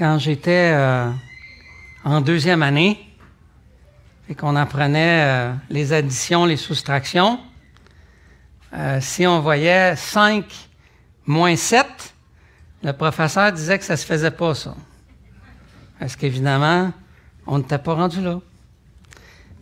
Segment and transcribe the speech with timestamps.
[0.00, 1.10] quand j'étais euh,
[2.04, 2.98] en deuxième année
[4.30, 7.38] et qu'on apprenait euh, les additions, les soustractions.
[8.72, 10.46] Euh, si on voyait 5
[11.26, 11.86] moins 7,
[12.82, 14.74] le professeur disait que ça ne se faisait pas, ça.
[15.98, 16.94] Parce qu'évidemment,
[17.46, 18.40] on n'était pas rendu là.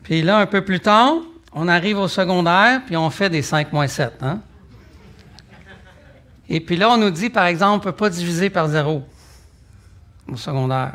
[0.05, 1.15] Puis là, un peu plus tard,
[1.53, 4.13] on arrive au secondaire, puis on fait des 5 moins 7.
[4.23, 4.39] Hein?
[6.49, 9.05] Et puis là, on nous dit, par exemple, on ne peut pas diviser par zéro
[10.29, 10.95] au secondaire.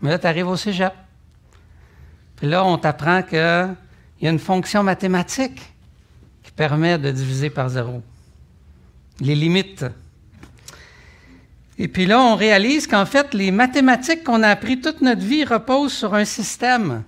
[0.00, 0.92] Mais là, tu arrives au cégep.
[2.36, 3.38] Puis là, on t'apprend qu'il
[4.20, 5.60] y a une fonction mathématique
[6.42, 8.02] qui permet de diviser par zéro.
[9.20, 9.84] Les limites.
[11.78, 15.44] Et puis là, on réalise qu'en fait, les mathématiques qu'on a appris toute notre vie
[15.44, 17.04] reposent sur un système.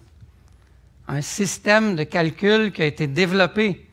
[1.08, 3.86] Un système de calcul qui a été développé.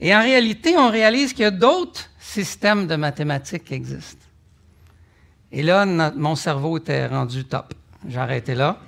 [0.00, 4.25] Et en réalité, on réalise qu'il y a d'autres systèmes de mathématiques qui existent.
[5.56, 7.72] Et là, mon cerveau était rendu top.
[8.06, 8.78] J'ai là.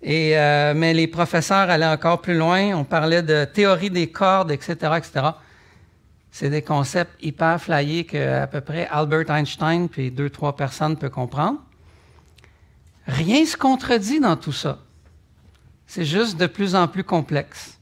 [0.00, 2.76] Et, euh, mais les professeurs allaient encore plus loin.
[2.76, 5.30] On parlait de théorie des cordes, etc., etc.
[6.30, 10.96] C'est des concepts hyper flyés que à peu près Albert Einstein puis deux, trois personnes
[10.96, 11.58] peuvent comprendre.
[13.08, 14.78] Rien se contredit dans tout ça.
[15.88, 17.80] C'est juste de plus en plus complexe.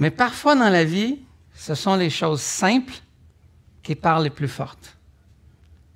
[0.00, 1.20] Mais parfois dans la vie,
[1.54, 2.94] ce sont les choses simples
[3.84, 4.96] qui parlent les plus fortes.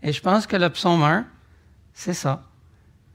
[0.04, 1.26] Et je pense que le psaume 1,
[1.94, 2.44] c'est ça.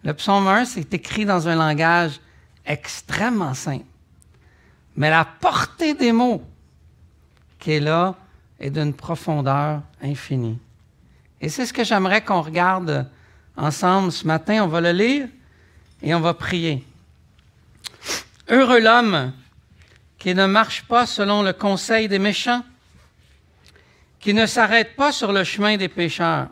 [0.03, 2.19] Le psaume 1, c'est écrit dans un langage
[2.65, 3.85] extrêmement simple.
[4.95, 6.43] Mais la portée des mots
[7.59, 8.15] qui est là
[8.59, 10.57] est d'une profondeur infinie.
[11.39, 13.07] Et c'est ce que j'aimerais qu'on regarde
[13.55, 14.63] ensemble ce matin.
[14.63, 15.27] On va le lire
[16.01, 16.83] et on va prier.
[18.49, 19.31] Heureux l'homme
[20.17, 22.63] qui ne marche pas selon le conseil des méchants,
[24.19, 26.49] qui ne s'arrête pas sur le chemin des pécheurs,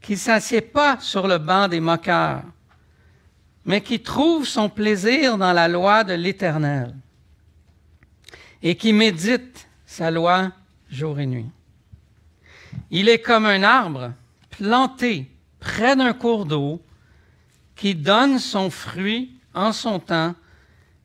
[0.00, 2.42] qui ne s'assied pas sur le banc des moqueurs,
[3.64, 6.94] mais qui trouve son plaisir dans la loi de l'Éternel
[8.62, 10.52] et qui médite sa loi
[10.90, 11.50] jour et nuit.
[12.90, 14.12] Il est comme un arbre
[14.50, 16.82] planté près d'un cours d'eau
[17.76, 20.34] qui donne son fruit en son temps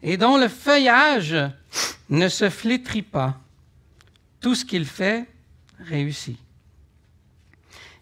[0.02, 1.36] et dont le feuillage
[2.09, 3.40] ne se flétrit pas.
[4.40, 5.25] Tout ce qu'il fait
[5.80, 6.38] réussit.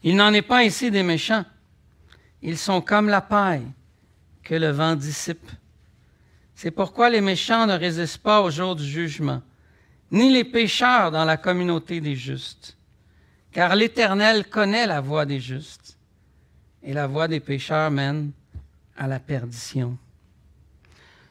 [0.04, 1.46] Il n'en est pas ainsi des méchants.
[2.42, 3.66] Ils sont comme la paille
[4.44, 5.50] que le vent dissipe.
[6.56, 9.42] C'est pourquoi les méchants ne résistent pas au jour du jugement,
[10.12, 12.78] ni les pécheurs dans la communauté des justes.
[13.52, 15.98] Car l'Éternel connaît la voie des justes,
[16.84, 18.32] et la voie des pécheurs mène
[18.98, 19.98] à la perdition.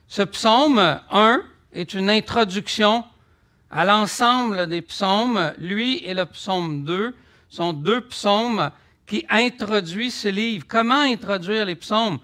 [0.09, 3.05] Ce psaume 1 est une introduction
[3.71, 5.53] à l'ensemble des psaumes.
[5.59, 7.15] Lui et le psaume 2
[7.53, 8.71] sont deux psaumes
[9.07, 10.65] qui introduisent ce livre.
[10.67, 12.19] Comment introduire les psaumes?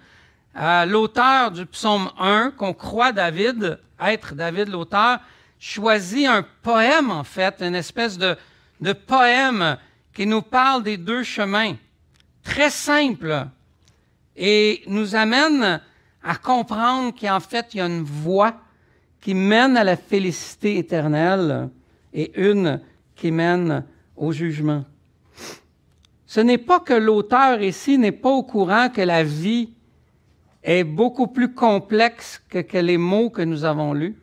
[0.87, 5.21] L'auteur du psaume 1, qu'on croit David, être David l'auteur,
[5.59, 8.37] choisit un poème, en fait, une espèce de,
[8.81, 9.77] de poème
[10.15, 11.77] qui nous parle des deux chemins.
[12.43, 13.49] Très simple.
[14.35, 15.83] Et nous amène
[16.23, 18.55] à comprendre qu'en fait, il y a une voie
[19.21, 21.69] qui mène à la félicité éternelle
[22.15, 22.81] et une
[23.15, 23.85] qui mène
[24.17, 24.85] au jugement.
[26.29, 29.71] Ce n'est pas que l'auteur ici n'est pas au courant que la vie
[30.63, 34.15] est beaucoup plus complexe que, les mots que nous avons lus,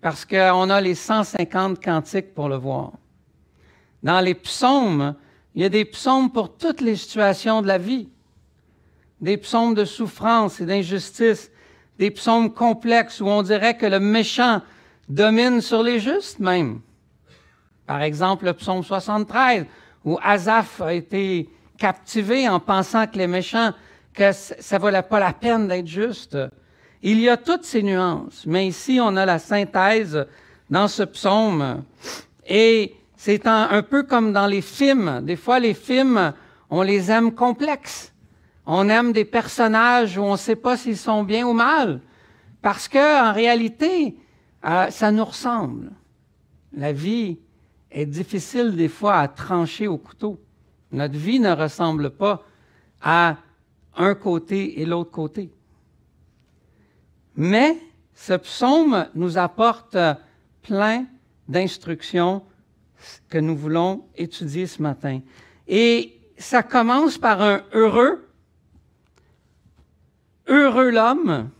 [0.00, 2.92] parce qu'on a les 150 cantiques pour le voir.
[4.04, 5.16] Dans les psaumes,
[5.56, 8.08] il y a des psaumes pour toutes les situations de la vie,
[9.20, 11.50] des psaumes de souffrance et d'injustice,
[11.98, 14.62] des psaumes complexes où on dirait que le méchant
[15.08, 16.82] domine sur les justes même.
[17.84, 19.66] Par exemple, le psaume 73,
[20.04, 21.48] où Azaph a été
[21.78, 23.72] captivé en pensant que les méchants,
[24.12, 26.38] que ça ne valait pas la peine d'être juste.
[27.02, 30.26] Il y a toutes ces nuances, mais ici on a la synthèse
[30.70, 31.84] dans ce psaume.
[32.46, 35.22] Et c'est un, peu comme dans les films.
[35.22, 36.32] Des fois, les films,
[36.70, 38.12] on les aime complexes.
[38.66, 42.00] On aime des personnages où on ne sait pas s'ils sont bien ou mal,
[42.62, 44.16] parce que en réalité,
[44.64, 45.92] euh, ça nous ressemble.
[46.74, 47.38] La vie,
[47.94, 50.38] est difficile des fois à trancher au couteau.
[50.90, 52.42] Notre vie ne ressemble pas
[53.00, 53.36] à
[53.96, 55.50] un côté et l'autre côté.
[57.36, 57.78] Mais
[58.14, 59.96] ce psaume nous apporte
[60.62, 61.06] plein
[61.48, 62.42] d'instructions
[63.28, 65.20] que nous voulons étudier ce matin.
[65.68, 68.28] Et ça commence par un heureux,
[70.48, 71.50] heureux l'homme.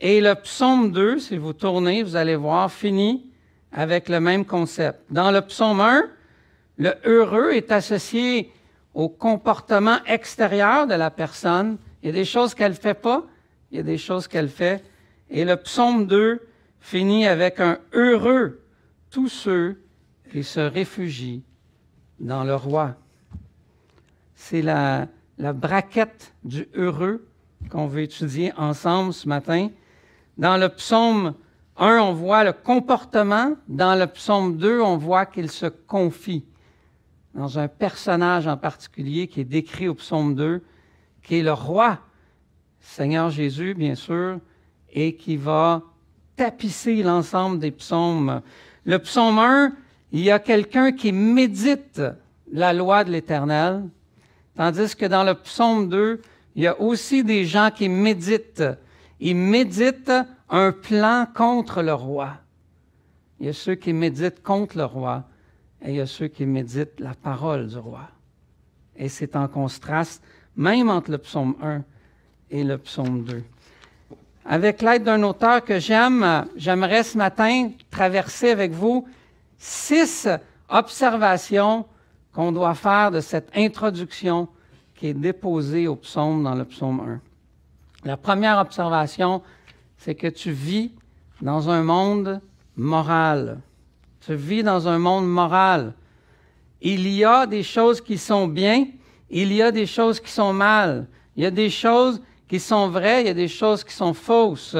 [0.00, 3.28] Et le psaume 2, si vous tournez, vous allez voir, finit
[3.72, 5.00] avec le même concept.
[5.10, 6.04] Dans le psaume 1,
[6.78, 8.52] le heureux est associé
[8.94, 11.78] au comportement extérieur de la personne.
[12.02, 13.24] Il y a des choses qu'elle ne fait pas,
[13.70, 14.84] il y a des choses qu'elle fait.
[15.30, 16.40] Et le psaume 2
[16.80, 18.60] finit avec un heureux
[19.10, 19.80] tous ceux
[20.30, 21.42] qui se réfugient
[22.20, 22.94] dans le roi.
[24.34, 27.26] C'est la, la braquette du heureux
[27.70, 29.68] qu'on veut étudier ensemble ce matin.
[30.36, 31.34] Dans le psaume
[31.78, 33.56] 1, on voit le comportement.
[33.68, 36.44] Dans le psaume 2, on voit qu'il se confie
[37.34, 40.62] dans un personnage en particulier qui est décrit au psaume 2,
[41.22, 41.98] qui est le roi,
[42.80, 44.38] Seigneur Jésus, bien sûr,
[44.92, 45.82] et qui va
[46.36, 48.42] tapisser l'ensemble des psaumes.
[48.84, 49.72] Le psaume 1,
[50.12, 52.02] il y a quelqu'un qui médite
[52.50, 53.84] la loi de l'Éternel,
[54.56, 56.20] tandis que dans le psaume 2,
[56.56, 58.64] il y a aussi des gens qui méditent.
[59.20, 60.12] Ils méditent
[60.50, 62.34] un plan contre le roi.
[63.40, 65.24] Il y a ceux qui méditent contre le roi
[65.82, 68.08] et il y a ceux qui méditent la parole du roi.
[68.96, 70.22] Et c'est en contraste
[70.56, 71.82] même entre le psaume 1
[72.50, 73.42] et le psaume 2.
[74.44, 79.06] Avec l'aide d'un auteur que j'aime, j'aimerais ce matin traverser avec vous
[79.58, 80.28] six
[80.68, 81.86] observations
[82.32, 84.48] qu'on doit faire de cette introduction
[84.96, 87.20] qui est déposée au psaume dans le psaume
[88.04, 88.08] 1.
[88.08, 89.42] La première observation,
[89.98, 90.92] c'est que tu vis
[91.42, 92.40] dans un monde
[92.76, 93.60] moral.
[94.20, 95.92] Tu vis dans un monde moral.
[96.80, 98.86] Il y a des choses qui sont bien,
[99.30, 101.06] il y a des choses qui sont mal.
[101.36, 104.14] Il y a des choses qui sont vraies, il y a des choses qui sont
[104.14, 104.76] fausses.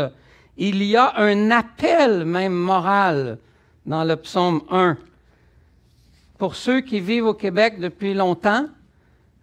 [0.56, 3.38] Il y a un appel même moral
[3.86, 4.96] dans le psaume 1.
[6.38, 8.66] Pour ceux qui vivent au Québec depuis longtemps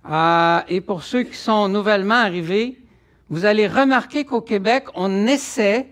[0.10, 2.80] euh, et pour ceux qui sont nouvellement arrivés,
[3.30, 5.88] vous allez remarquer qu'au Québec, on essaie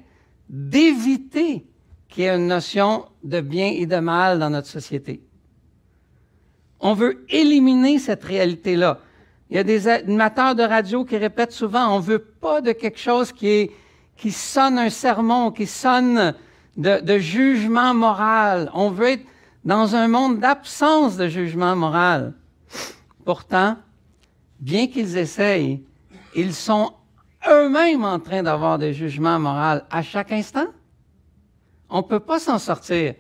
[0.49, 1.65] d'éviter
[2.07, 5.23] qu'il y ait une notion de bien et de mal dans notre société.
[6.79, 8.99] On veut éliminer cette réalité-là.
[9.49, 12.71] Il y a des animateurs de radio qui répètent souvent, on ne veut pas de
[12.71, 13.71] quelque chose qui, est,
[14.15, 16.35] qui sonne un sermon, qui sonne
[16.77, 18.69] de, de jugement moral.
[18.73, 19.25] On veut être
[19.63, 22.33] dans un monde d'absence de jugement moral.
[23.25, 23.77] Pourtant,
[24.59, 25.83] bien qu'ils essayent,
[26.35, 26.93] ils sont
[27.49, 30.67] eux-mêmes en train d'avoir des jugements moraux à chaque instant?
[31.89, 33.15] On ne peut pas s'en sortir.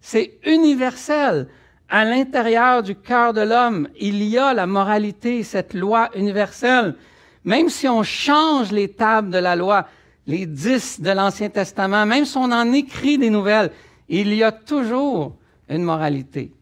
[0.00, 1.48] C'est universel.
[1.88, 6.96] À l'intérieur du cœur de l'homme, il y a la moralité, cette loi universelle.
[7.44, 9.86] Même si on change les tables de la loi,
[10.26, 13.70] les dix de l'Ancien Testament, même si on en écrit des nouvelles,
[14.08, 15.36] il y a toujours
[15.68, 16.52] une moralité.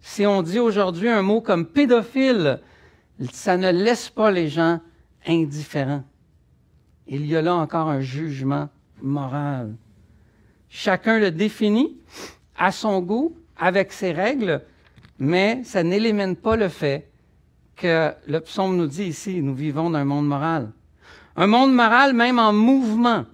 [0.00, 2.60] Si on dit aujourd'hui un mot comme pédophile,
[3.32, 4.80] ça ne laisse pas les gens
[5.26, 6.02] indifférents.
[7.06, 8.68] Il y a là encore un jugement
[9.00, 9.74] moral.
[10.68, 11.96] Chacun le définit
[12.56, 14.62] à son goût, avec ses règles,
[15.18, 17.10] mais ça n'élimine pas le fait
[17.76, 20.70] que le psaume nous dit ici, nous vivons dans un monde moral.
[21.36, 23.24] Un monde moral même en mouvement.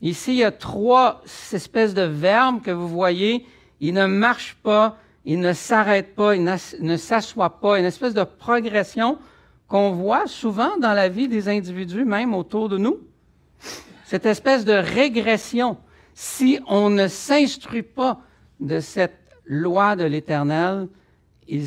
[0.00, 1.22] Ici, il y a trois
[1.52, 3.44] espèces de verbes que vous voyez.
[3.80, 7.78] Il ne marche pas, il ne s'arrête pas, il ne s'assoit pas.
[7.78, 9.18] Une espèce de progression
[9.68, 12.98] qu'on voit souvent dans la vie des individus, même autour de nous.
[14.04, 15.76] Cette espèce de régression.
[16.14, 18.20] Si on ne s'instruit pas
[18.58, 20.88] de cette loi de l'Éternel,
[21.46, 21.66] il,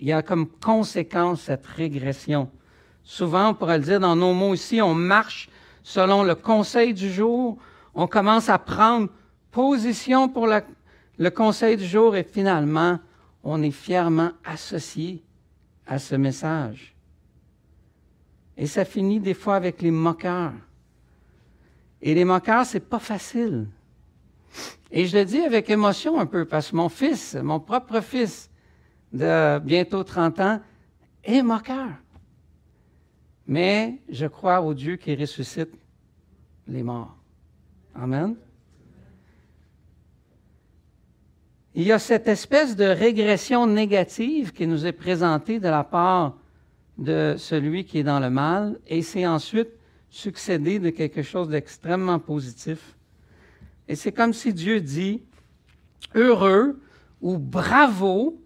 [0.00, 2.50] y a comme conséquence cette régression.
[3.02, 5.48] Souvent, on pourrait le dire dans nos mots ici, on marche
[5.82, 7.56] selon le conseil du jour,
[7.94, 9.08] on commence à prendre
[9.50, 12.98] position pour le conseil du jour et finalement,
[13.42, 15.24] on est fièrement associé
[15.90, 16.94] à ce message.
[18.56, 20.52] Et ça finit des fois avec les moqueurs.
[22.00, 23.66] Et les moqueurs, c'est pas facile.
[24.92, 28.48] Et je le dis avec émotion un peu, parce que mon fils, mon propre fils,
[29.12, 30.60] de bientôt 30 ans
[31.24, 31.90] est moqueur.
[33.48, 35.74] Mais je crois au Dieu qui ressuscite
[36.68, 37.16] les morts.
[37.96, 38.36] Amen.
[41.74, 46.36] Il y a cette espèce de régression négative qui nous est présentée de la part
[46.98, 49.70] de celui qui est dans le mal, et c'est ensuite
[50.10, 52.96] succédé de quelque chose d'extrêmement positif.
[53.86, 55.22] Et c'est comme si Dieu dit,
[56.14, 56.80] heureux
[57.20, 58.42] ou bravo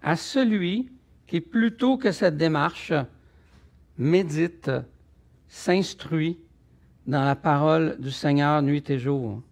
[0.00, 0.88] à celui
[1.26, 2.92] qui, plutôt que cette démarche,
[3.98, 4.70] médite,
[5.48, 6.38] s'instruit
[7.06, 9.42] dans la parole du Seigneur nuit et jour.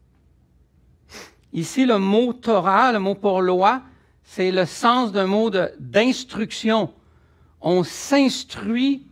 [1.52, 3.82] Ici, le mot Torah, le mot pour loi,
[4.22, 6.90] c'est le sens d'un mot d'instruction.
[7.60, 9.06] On s'instruit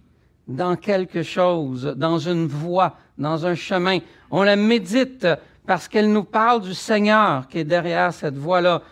[0.46, 3.98] dans quelque chose, dans une voie, dans un chemin.
[4.30, 5.26] On la médite
[5.66, 8.82] parce qu'elle nous parle du Seigneur qui est derrière cette voie-là.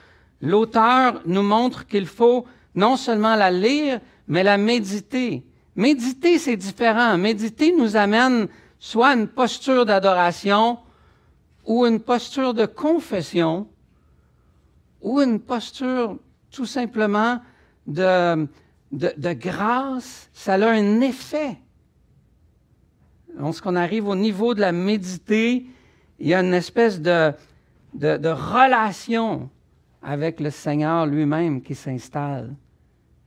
[0.41, 5.45] L'auteur nous montre qu'il faut non seulement la lire, mais la méditer.
[5.77, 7.19] Méditer, c'est différent.
[7.19, 10.79] Méditer nous amène soit à une posture d'adoration
[11.65, 13.69] ou une posture de confession
[15.01, 16.19] ou une posture
[16.51, 17.41] tout simplement
[17.87, 18.47] de,
[18.93, 20.29] de, grâce.
[20.33, 21.59] Ça a un effet.
[23.37, 25.67] Lorsqu'on arrive au niveau de la méditer,
[26.19, 27.33] il y a une espèce de,
[27.95, 29.49] de relation
[30.03, 32.55] avec le Seigneur lui-même qui s'installe.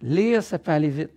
[0.01, 1.11] Lire, ça peut aller vite.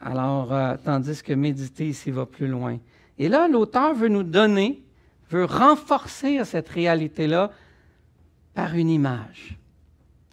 [0.00, 2.78] Alors, euh, tandis que méditer ici va plus loin.
[3.18, 4.82] Et là, l'auteur veut nous donner,
[5.30, 7.50] veut renforcer cette réalité-là
[8.54, 9.58] par une image.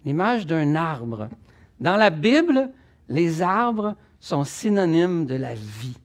[0.04, 1.28] L'image d'un arbre.
[1.80, 2.70] Dans la Bible,
[3.08, 5.96] les arbres sont synonymes de la vie.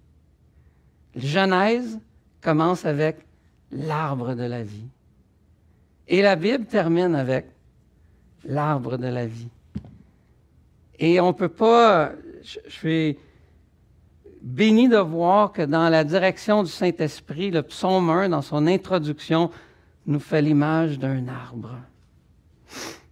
[1.15, 1.99] Genèse
[2.41, 3.17] commence avec
[3.71, 4.89] l'arbre de la vie.
[6.07, 7.45] Et la Bible termine avec
[8.45, 9.49] l'arbre de la vie.
[10.99, 12.11] Et on ne peut pas,
[12.43, 13.13] je,
[14.41, 19.51] béni de voir que dans la direction du Saint-Esprit, le psaume 1, dans son introduction,
[20.05, 21.71] nous fait l'image d'un arbre.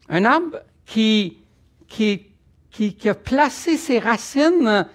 [0.09, 1.37] Un arbre qui,
[1.87, 2.25] qui,
[2.71, 4.87] qui, a placé ses racines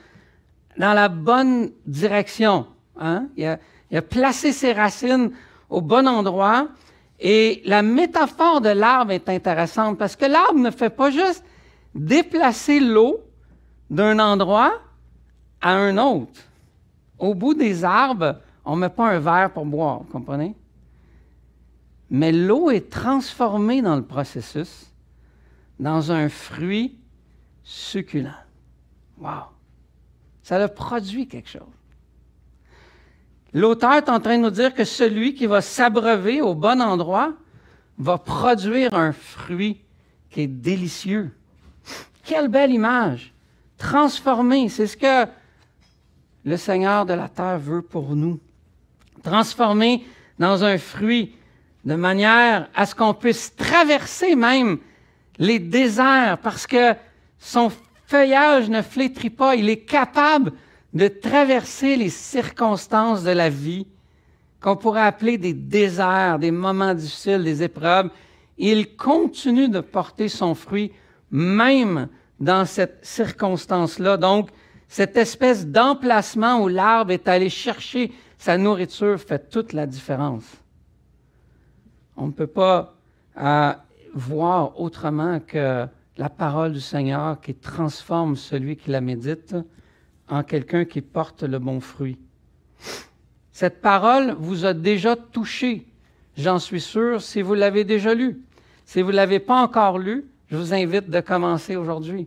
[0.77, 2.67] dans la bonne direction.
[2.99, 3.27] Hein?
[3.37, 3.59] Il,
[3.91, 5.33] il a placé ses racines
[5.69, 6.69] au bon endroit
[7.19, 11.45] et la métaphore de l'arbre est intéressante parce que l'arbre ne fait pas juste
[11.95, 13.21] déplacer l'eau
[13.91, 14.73] d'un endroit
[15.61, 16.40] à un autre.
[17.19, 20.55] Au bout des arbres, on ne met pas un verre pour boire, comprenez?
[22.09, 24.90] Mais l'eau est transformée dans le processus
[25.79, 26.99] dans un fruit
[27.62, 28.31] succulent.
[29.19, 29.45] Wow!
[30.43, 31.62] Ça a produit quelque chose.
[33.52, 37.33] L'auteur est en train de nous dire que celui qui va s'abreuver au bon endroit
[37.99, 39.81] va produire un fruit
[40.31, 41.33] qui est délicieux.
[42.25, 43.33] Quelle belle image!
[43.76, 45.26] Transformer, c'est ce que
[46.44, 48.38] le Seigneur de la terre veut pour nous.
[49.23, 50.04] Transformer
[50.38, 51.35] dans un fruit
[51.85, 54.78] de manière à ce qu'on puisse traverser même
[55.38, 56.94] les déserts parce que
[57.38, 57.70] son
[58.06, 59.54] feuillage ne flétrit pas.
[59.54, 60.52] Il est capable
[60.92, 63.87] de traverser les circonstances de la vie
[64.61, 68.11] qu'on pourrait appeler des déserts, des moments difficiles, des épreuves.
[68.59, 70.92] Il continue de porter son fruit
[71.30, 74.16] même dans cette circonstance-là.
[74.16, 74.50] Donc,
[74.90, 80.44] cette espèce d'emplacement où l'arbre est allé chercher sa nourriture fait toute la différence.
[82.16, 82.97] On ne peut pas
[83.38, 83.73] euh,
[84.14, 89.54] voir autrement que la parole du Seigneur qui transforme celui qui la médite
[90.28, 92.18] en quelqu'un qui porte le bon fruit.
[93.52, 95.87] Cette parole vous a déjà touché,
[96.37, 98.40] j'en suis sûr, si vous l'avez déjà lu.
[98.87, 102.26] Si vous ne l'avez pas encore lu, je vous invite de commencer aujourd'hui.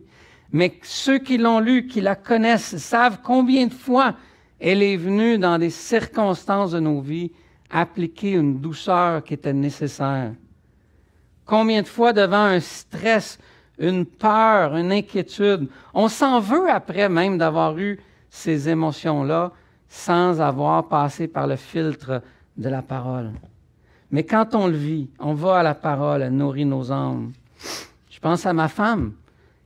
[0.54, 4.14] Mais ceux qui l'ont lu, qui la connaissent, savent combien de fois
[4.60, 7.32] elle est venue dans des circonstances de nos vies
[7.72, 10.30] appliquer une douceur qui était nécessaire.
[11.44, 13.36] Combien de fois devant un stress,
[13.80, 17.98] une peur, une inquiétude, on s'en veut après même d'avoir eu
[18.30, 19.50] ces émotions-là
[19.88, 22.22] sans avoir passé par le filtre
[22.56, 23.32] de la parole.
[24.12, 27.32] Mais quand on le vit, on va à la parole, elle nourrit nos âmes.
[28.08, 29.14] Je pense à ma femme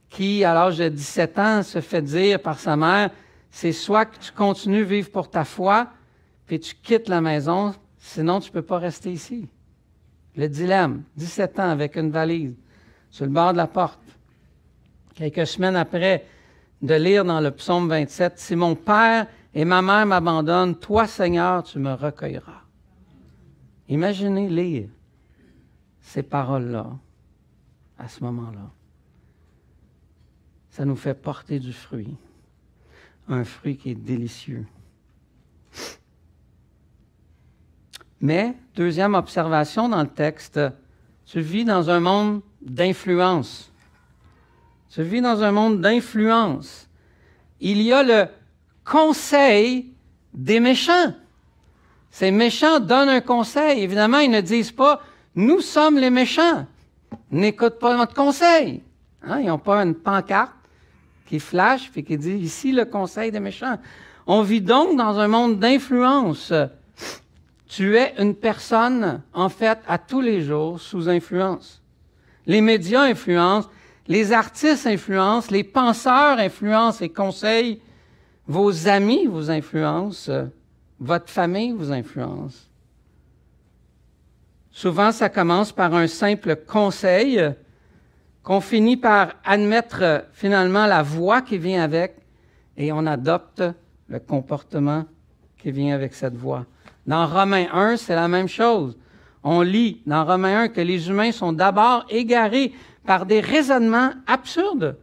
[0.09, 3.11] qui, à l'âge de 17 ans, se fait dire par sa mère,
[3.51, 5.89] c'est soit que tu continues à vivre pour ta foi,
[6.47, 9.49] puis tu quittes la maison, sinon tu ne peux pas rester ici.
[10.37, 12.55] Le dilemme, 17 ans avec une valise
[13.11, 14.01] sur le bord de la porte.
[15.15, 16.25] Quelques semaines après
[16.81, 21.65] de lire dans le psaume 27, Si mon père et ma mère m'abandonnent, toi Seigneur,
[21.65, 22.63] tu me recueilleras.
[23.89, 24.89] Imaginez lire
[26.01, 26.87] ces paroles-là
[27.99, 28.71] à ce moment-là.
[30.79, 32.15] Ça nous fait porter du fruit,
[33.29, 34.65] un fruit qui est délicieux.
[38.21, 40.61] Mais, deuxième observation dans le texte,
[41.27, 43.73] tu vis dans un monde d'influence.
[44.89, 46.89] Tu vis dans un monde d'influence.
[47.59, 48.27] Il y a le
[48.85, 49.93] conseil
[50.33, 51.13] des méchants.
[52.13, 53.83] Ces méchants donnent un conseil.
[53.83, 55.03] Évidemment, ils ne disent pas
[55.35, 56.69] Nous sommes les méchants.
[57.33, 58.85] N'écoute pas notre conseil.
[59.25, 60.53] Hein, ils n'ont pas une pancarte
[61.29, 63.79] qui flash et qui dit Ici le conseil des méchants.
[64.27, 66.53] On vit donc dans un monde d'influence.
[67.69, 71.83] Tu es une personne, en fait, à tous les jours sous influence.
[72.47, 73.69] Les médias influencent,
[74.07, 77.81] les artistes influencent, les penseurs influencent et conseillent,
[78.47, 80.49] vos amis vous influencent,
[80.99, 82.71] votre famille vous influence.
[84.71, 87.53] Souvent, ça commence par un simple conseil
[88.49, 92.17] qu'on finit par admettre euh, finalement la voix qui vient avec
[92.79, 93.63] et on adopte
[94.09, 95.05] le comportement
[95.59, 96.65] qui vient avec cette voix.
[97.07, 98.97] Dans Romains 1, c'est la même chose.
[99.45, 102.73] On lit dans Romains 1 que les humains sont d'abord égarés
[103.05, 104.97] par des raisonnements absurdes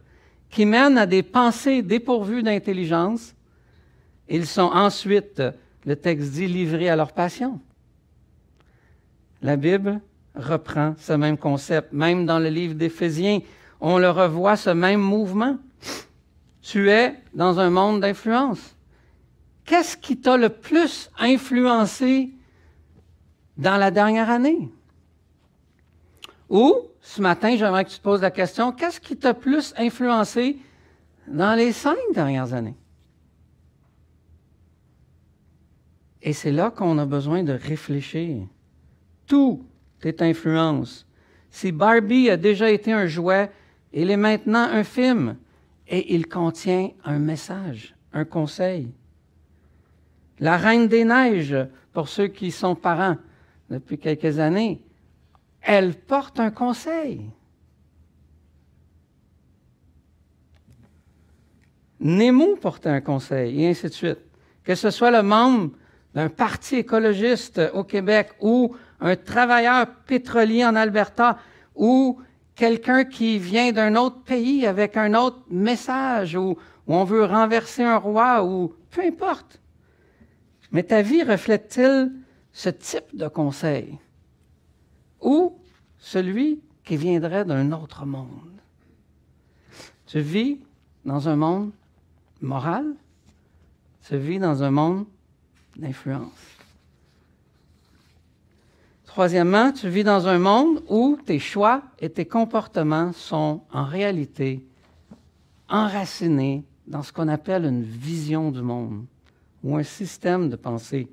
[0.50, 3.32] qui mènent à des pensées dépourvues d'intelligence.
[4.28, 5.40] Ils sont ensuite,
[5.84, 7.60] le texte dit, livrés à leur passion.
[9.40, 10.00] La Bible
[10.36, 11.92] reprend ce même concept.
[11.92, 13.40] Même dans le livre d'Éphésiens,
[13.80, 15.58] on le revoit, ce même mouvement.
[16.62, 18.74] Tu es dans un monde d'influence.
[19.64, 22.30] Qu'est-ce qui t'a le plus influencé
[23.56, 24.70] dans la dernière année?
[26.48, 30.58] Ou, ce matin, j'aimerais que tu te poses la question, qu'est-ce qui t'a plus influencé
[31.26, 32.76] dans les cinq dernières années?
[36.22, 38.46] Et c'est là qu'on a besoin de réfléchir.
[39.26, 39.64] Tout
[40.02, 41.06] est influence.
[41.50, 43.50] Si Barbie a déjà été un jouet,
[43.92, 45.36] il est maintenant un film
[45.88, 48.92] et il contient un message, un conseil.
[50.38, 51.56] La Reine des Neiges,
[51.92, 53.16] pour ceux qui sont parents
[53.70, 54.82] depuis quelques années,
[55.62, 57.22] elle porte un conseil.
[61.98, 64.18] Nemo portait un conseil, et ainsi de suite.
[64.62, 65.72] Que ce soit le membre
[66.14, 71.38] d'un parti écologiste au Québec ou un travailleur pétrolier en Alberta
[71.74, 72.20] ou
[72.54, 76.56] quelqu'un qui vient d'un autre pays avec un autre message ou,
[76.88, 79.60] on veut renverser un roi ou peu importe.
[80.70, 82.12] Mais ta vie reflète-t-il
[82.52, 83.98] ce type de conseil
[85.20, 85.58] ou
[85.98, 88.60] celui qui viendrait d'un autre monde?
[90.06, 90.60] Tu vis
[91.04, 91.72] dans un monde
[92.40, 92.94] moral,
[94.06, 95.06] tu vis dans un monde
[95.76, 96.55] d'influence.
[99.16, 104.62] Troisièmement, tu vis dans un monde où tes choix et tes comportements sont en réalité
[105.70, 109.06] enracinés dans ce qu'on appelle une vision du monde
[109.64, 111.08] ou un système de pensée.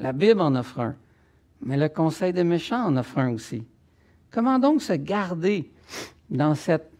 [0.00, 0.96] La Bible en offre un,
[1.62, 3.62] mais le Conseil des méchants en offre un aussi.
[4.32, 5.70] Comment donc se garder
[6.30, 6.90] dans cette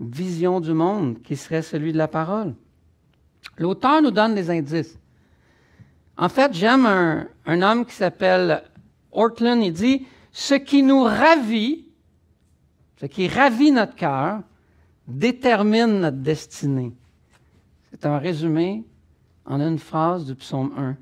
[0.00, 2.54] vision du monde qui serait celui de la parole?
[3.58, 4.98] L'auteur nous donne des indices.
[6.16, 8.62] En fait, j'aime un, homme qui s'appelle
[9.12, 11.86] Ortland, il dit, ce qui nous ravit,
[13.00, 14.42] ce qui ravit notre cœur,
[15.06, 16.92] détermine notre destinée.
[17.90, 18.84] C'est un résumé
[19.44, 20.96] en une phrase du psaume 1.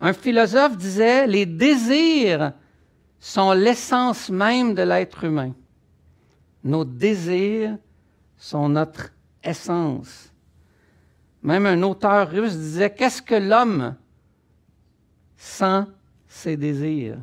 [0.00, 2.52] Un philosophe disait, les désirs
[3.18, 5.54] sont l'essence même de l'être humain.
[6.64, 7.76] Nos désirs
[8.36, 10.32] sont notre essence.
[11.42, 13.94] Même un auteur russe disait, qu'est-ce que l'homme
[15.36, 15.86] sans
[16.36, 17.18] ses désirs.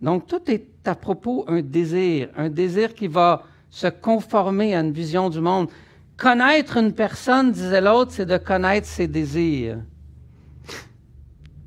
[0.00, 4.92] Donc, tout est à propos un désir, un désir qui va se conformer à une
[4.92, 5.68] vision du monde.
[6.16, 9.78] Connaître une personne, disait l'autre, c'est de connaître ses désirs.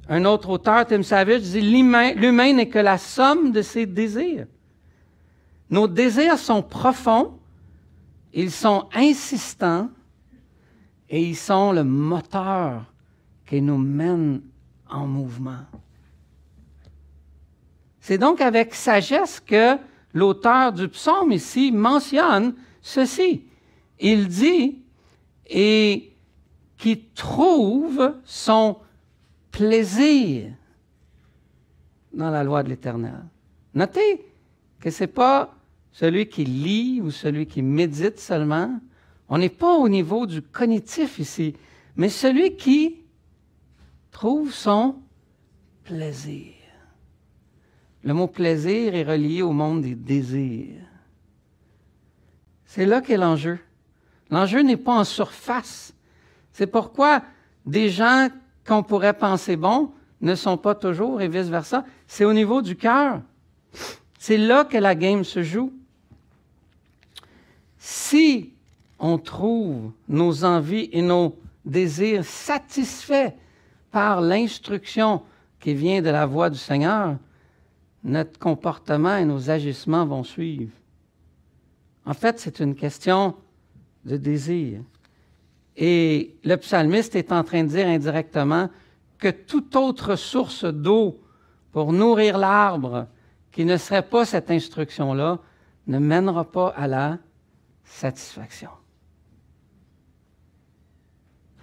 [0.07, 4.47] Un autre auteur, Tim Savage, dit l'humain n'est que la somme de ses désirs.
[5.69, 7.37] Nos désirs sont profonds,
[8.33, 9.89] ils sont insistants
[11.09, 12.85] et ils sont le moteur
[13.45, 14.41] qui nous mène
[14.89, 15.65] en mouvement.
[17.99, 19.77] C'est donc avec sagesse que
[20.13, 23.43] l'auteur du psaume ici mentionne ceci.
[23.99, 24.81] Il dit,
[25.47, 26.11] et
[26.77, 28.77] qui trouve son
[29.51, 30.51] plaisir
[32.13, 33.25] dans la loi de l'Éternel.
[33.73, 34.25] Notez
[34.79, 35.55] que ce n'est pas
[35.91, 38.79] celui qui lit ou celui qui médite seulement.
[39.27, 41.55] On n'est pas au niveau du cognitif ici,
[41.95, 43.01] mais celui qui
[44.11, 44.95] trouve son
[45.83, 46.53] plaisir.
[48.03, 50.85] Le mot plaisir est relié au monde des désirs.
[52.65, 53.59] C'est là qu'est l'enjeu.
[54.29, 55.93] L'enjeu n'est pas en surface.
[56.51, 57.23] C'est pourquoi
[57.65, 58.29] des gens
[58.65, 59.91] qu'on pourrait penser bons
[60.21, 61.85] ne sont pas toujours et vice-versa.
[62.07, 63.21] C'est au niveau du cœur.
[64.17, 65.73] C'est là que la game se joue.
[67.77, 68.53] Si
[68.99, 73.33] on trouve nos envies et nos désirs satisfaits
[73.91, 75.21] par l'instruction
[75.59, 77.17] qui vient de la voix du Seigneur,
[78.03, 80.71] notre comportement et nos agissements vont suivre.
[82.05, 83.35] En fait, c'est une question
[84.05, 84.81] de désir.
[85.75, 88.69] Et le psalmiste est en train de dire indirectement
[89.17, 91.19] que toute autre source d'eau
[91.71, 93.07] pour nourrir l'arbre
[93.51, 95.39] qui ne serait pas cette instruction-là
[95.87, 97.17] ne mènera pas à la
[97.83, 98.69] satisfaction.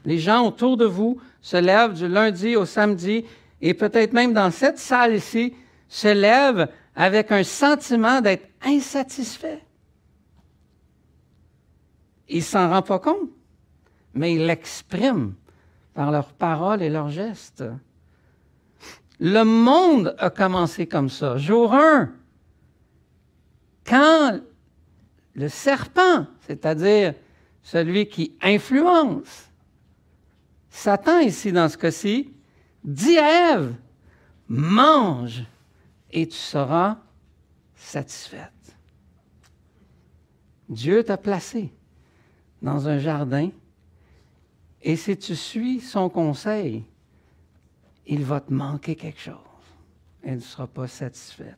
[0.06, 3.24] Les gens autour de vous se lèvent du lundi au samedi
[3.60, 5.52] et peut-être même dans cette salle ici,
[5.88, 9.62] se lèvent avec un sentiment d'être insatisfait.
[12.28, 13.30] Il s'en rend pas compte,
[14.14, 15.34] mais il l'exprime
[15.92, 17.64] par leurs paroles et leurs gestes.
[19.18, 21.36] Le monde a commencé comme ça.
[21.36, 22.12] Jour 1,
[23.84, 24.40] quand
[25.34, 27.14] le serpent, c'est-à-dire
[27.62, 29.45] celui qui influence,
[30.76, 32.34] Satan ici dans ce cas-ci,
[32.84, 33.74] dit à Ève,
[34.46, 35.42] mange
[36.10, 36.98] et tu seras
[37.74, 38.76] satisfaite.
[40.68, 41.72] Dieu t'a placé
[42.60, 43.48] dans un jardin
[44.82, 46.84] et si tu suis son conseil,
[48.06, 49.34] il va te manquer quelque chose
[50.22, 51.56] et tu ne seras pas satisfaite.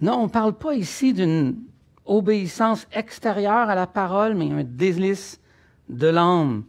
[0.00, 1.62] Non, on ne parle pas ici d'une
[2.06, 5.40] obéissance extérieure à la parole, mais un délice
[5.88, 6.64] de l'âme.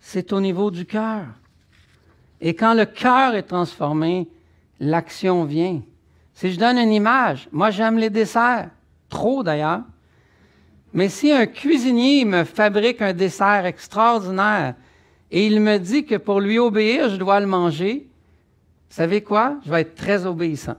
[0.00, 1.26] C'est au niveau du cœur.
[2.40, 4.28] Et quand le cœur est transformé,
[4.80, 5.80] l'action vient.
[6.34, 8.70] Si je donne une image, moi j'aime les desserts,
[9.08, 9.82] trop d'ailleurs.
[10.92, 14.74] Mais si un cuisinier me fabrique un dessert extraordinaire
[15.30, 18.08] et il me dit que pour lui obéir, je dois le manger,
[18.88, 19.56] vous savez quoi?
[19.64, 20.76] Je vais être très obéissant.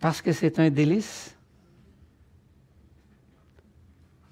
[0.00, 1.34] Parce que c'est un délice.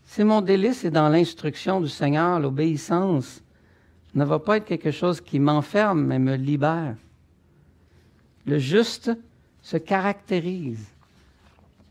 [0.05, 3.43] Si mon délice est dans l'instruction du Seigneur, l'obéissance
[4.15, 6.97] ne va pas être quelque chose qui m'enferme, mais me libère.
[8.47, 9.11] Le juste
[9.61, 10.87] se caractérise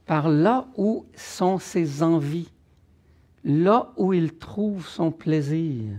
[0.05, 2.49] par là où sont ses envies,
[3.43, 5.91] là où il trouve son plaisir.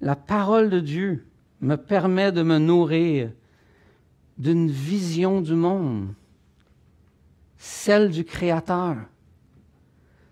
[0.00, 1.26] La parole de Dieu
[1.60, 3.30] me permet de me nourrir
[4.36, 6.14] d'une vision du monde,
[7.56, 8.96] celle du Créateur.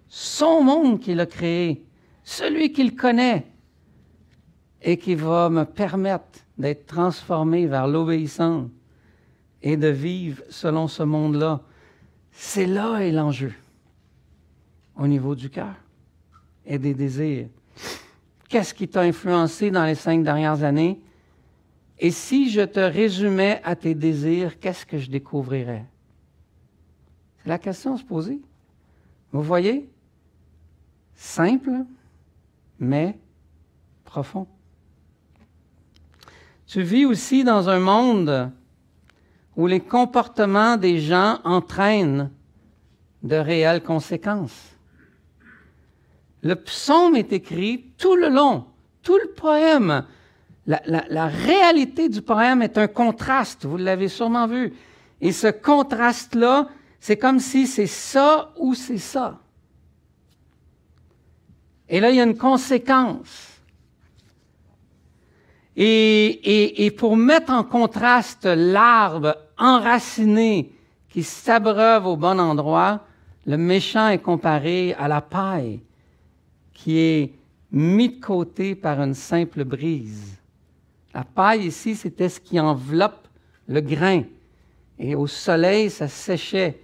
[0.08, 1.84] Son monde qu'il a créé,
[2.22, 3.46] celui qu'il connaît,
[4.82, 8.68] et qui va me permettre d'être transformé vers l'obéissance
[9.62, 11.60] et de vivre selon ce monde-là.
[12.32, 13.52] C'est là est l'enjeu
[14.96, 15.74] au niveau du cœur
[16.66, 17.48] et des désirs.
[18.48, 21.00] Qu'est-ce qui t'a influencé dans les cinq dernières années?
[22.04, 25.86] Et si je te résumais à tes désirs, qu'est-ce que je découvrirais?
[27.38, 28.40] C'est la question à se poser.
[29.30, 29.88] Vous voyez?
[31.14, 31.84] Simple,
[32.80, 33.16] mais
[34.04, 34.48] profond.
[36.66, 38.50] Tu vis aussi dans un monde
[39.54, 42.32] où les comportements des gens entraînent
[43.22, 44.76] de réelles conséquences.
[46.42, 48.64] Le psaume est écrit tout le long,
[49.02, 50.04] tout le poème.
[50.66, 54.72] La, réalité du poème est un contraste, vous l'avez sûrement vu.
[55.20, 56.68] Et ce contraste-là,
[57.00, 59.40] c'est comme si c'est ça ou c'est ça.
[61.88, 63.48] Et là, il y a une conséquence.
[65.74, 70.70] Et, et, pour mettre en contraste l'arbre enraciné
[71.08, 73.00] qui s'abreuve au bon endroit,
[73.46, 75.80] le méchant est comparé à la paille
[76.74, 77.32] qui est
[77.72, 80.41] mis de côté par une simple brise.
[81.14, 83.28] La paille ici, c'était ce qui enveloppe
[83.68, 84.22] le grain.
[84.98, 86.80] Et au soleil, ça séchait.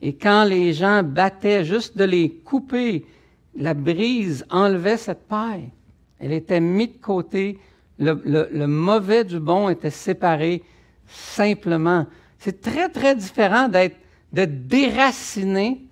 [0.00, 3.06] Et quand les gens battaient juste de les couper,
[3.54, 5.70] la brise enlevait cette paille.
[6.18, 7.58] Elle était mise de côté
[7.98, 10.62] le, mauvais du bon était séparé
[11.06, 12.06] simplement.
[12.38, 13.96] C'est très, très différent d'être,
[14.32, 15.84] de déraciner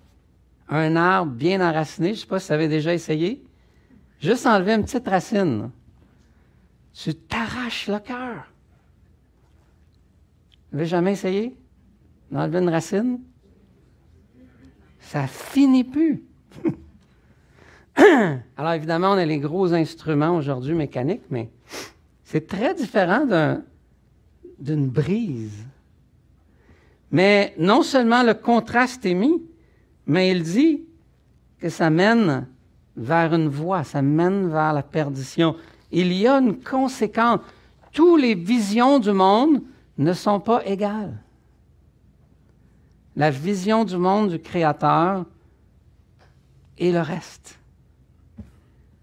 [0.67, 2.09] un arbre bien enraciné.
[2.09, 3.43] Je ne sais pas si vous avez déjà essayé.
[4.19, 5.69] Juste enlever une petite racine.
[6.93, 8.47] Tu t'arraches le cœur.
[10.71, 11.55] Vous n'avez jamais essayé
[12.29, 13.19] d'enlever une racine?
[14.99, 16.23] Ça finit plus.
[18.57, 21.49] Alors évidemment, on a les gros instruments aujourd'hui mécaniques, mais
[22.23, 23.25] c'est très différent
[24.59, 25.65] d'une brise.
[27.11, 29.41] Mais non seulement le contraste est mis,
[30.05, 30.83] mais il dit
[31.59, 32.47] que ça mène
[32.95, 35.55] vers une voie, ça mène vers la perdition.
[35.91, 37.39] Il y a une conséquence.
[37.91, 39.61] Toutes les visions du monde
[39.97, 41.17] ne sont pas égales.
[43.15, 45.25] La vision du monde du Créateur
[46.77, 47.59] et le reste.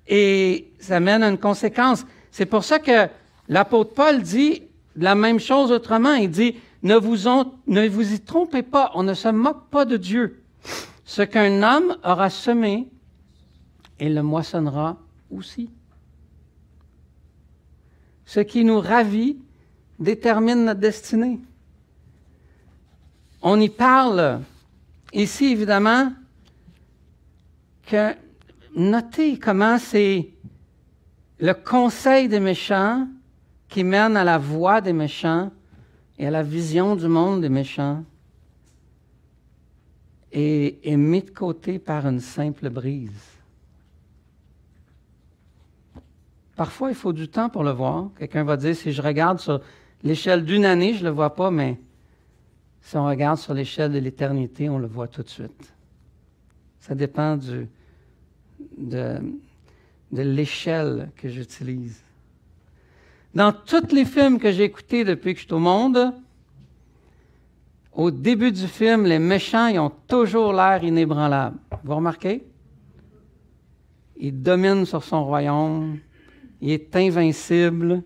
[0.07, 2.07] Et ça mène à une conséquence.
[2.31, 3.09] C'est pour ça que
[3.49, 4.63] l'apôtre Paul dit
[4.97, 6.15] la même chose autrement.
[6.15, 7.17] Il dit, ne vous,
[7.67, 10.43] ne vous y trompez pas, on ne se moque pas de Dieu.
[11.05, 12.89] Ce qu'un homme aura semé,
[14.01, 14.97] il le moissonnera
[15.31, 15.71] aussi.
[18.29, 19.39] Ce qui nous ravit
[19.99, 21.41] détermine notre destinée.
[23.41, 24.43] On y parle
[25.15, 26.13] ici, évidemment,
[27.87, 28.15] que
[28.77, 30.29] notez comment c'est
[31.41, 33.09] le conseil des méchants
[33.67, 35.51] qui mène à la voix des méchants
[36.19, 38.05] et à la vision du monde des méchants
[40.31, 43.38] et est mis de côté par une simple brise.
[46.59, 48.11] Parfois, il faut du temps pour le voir.
[48.19, 49.61] Quelqu'un va dire, si je regarde sur
[50.03, 51.79] l'échelle d'une année, je ne le vois pas, mais
[52.81, 55.73] si on regarde sur l'échelle de l'éternité, on le voit tout de suite.
[56.81, 57.69] Ça dépend du,
[58.77, 59.21] de,
[60.11, 62.03] l'échelle que j'utilise.
[63.37, 66.13] Dans tous les films que j'ai écoutés depuis que je suis au monde,
[67.93, 71.57] au début du film, les méchants, ils ont toujours l'air inébranlables.
[71.85, 72.45] Vous remarquez?
[74.17, 76.01] Il domine sur son royaume,
[76.61, 78.03] il est invincible,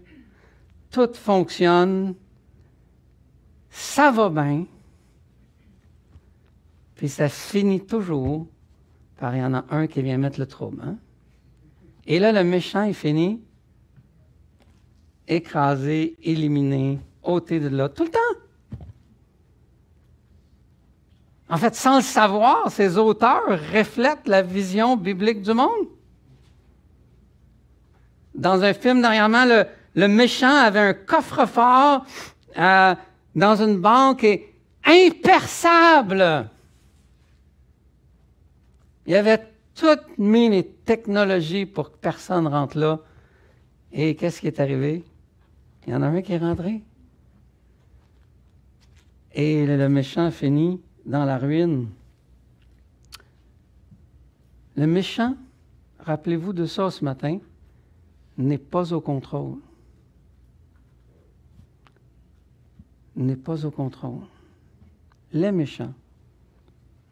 [0.90, 2.14] tout fonctionne,
[3.70, 4.66] ça va bien,
[6.94, 8.46] puis ça finit toujours
[9.18, 10.82] par il y en a un qui vient mettre le trouble.
[10.84, 10.96] Hein?
[12.06, 13.40] Et là, le méchant, il finit
[15.26, 18.18] écrasé, éliminé, ôté de là, tout le temps.
[21.48, 25.88] En fait, sans le savoir, ces auteurs reflètent la vision biblique du monde.
[28.34, 29.44] Dans un film dernièrement,
[29.94, 32.04] le, méchant avait un coffre-fort
[32.58, 32.94] euh,
[33.34, 36.48] dans une banque et imperçable.
[39.06, 43.00] Il avait toutes mis les technologies pour que personne rentre là.
[43.92, 45.04] Et qu'est-ce qui est arrivé?
[45.86, 46.82] Il y en a un qui est rentré.
[49.34, 51.88] Et le méchant finit dans la ruine.
[54.76, 55.34] Le méchant,
[56.00, 57.38] rappelez-vous de ça ce matin,
[58.38, 59.58] n'est pas au contrôle.
[63.14, 64.22] N'est pas au contrôle.
[65.32, 65.92] Les méchants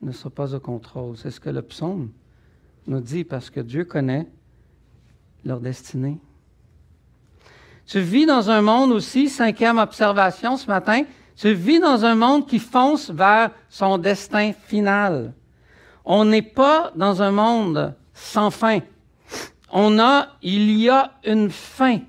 [0.02, 1.16] ne sont pas au contrôle.
[1.16, 2.10] C'est ce que le psaume
[2.86, 4.26] nous dit parce que Dieu connaît
[5.44, 6.18] leur destinée.
[7.86, 11.02] Tu vis dans un monde aussi, cinquième observation ce matin,
[11.36, 15.32] tu vis dans un monde qui fonce vers son destin final.
[16.04, 18.80] On n'est pas dans un monde sans fin.
[19.70, 22.00] On a, il y a une fin.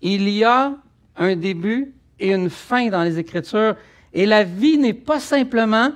[0.00, 0.74] Il y a
[1.16, 3.76] un début et une fin dans les Écritures.
[4.12, 5.90] Et la vie n'est pas simplement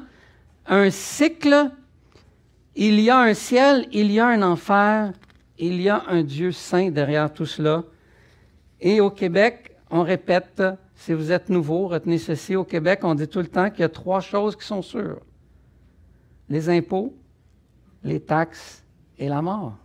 [0.67, 1.71] un cycle.
[2.75, 5.13] Il y a un ciel, il y a un enfer,
[5.59, 7.85] il y a un Dieu saint derrière tout cela.
[8.81, 10.63] Et au Québec, on répète,
[10.95, 13.85] si vous êtes nouveau, retenez ceci, au Québec, on dit tout le temps qu'il y
[13.85, 15.21] a trois choses qui sont sûres.
[16.49, 17.15] Les impôts,
[18.05, 18.85] les taxes
[19.19, 19.79] et la mort.